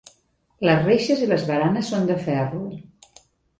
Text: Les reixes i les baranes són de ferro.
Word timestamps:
Les 0.67 0.81
reixes 0.87 1.21
i 1.27 1.29
les 1.33 1.45
baranes 1.51 1.93
són 1.95 2.11
de 2.11 2.19
ferro. 2.25 2.65